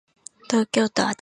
[0.49, 1.19] 東京都足立区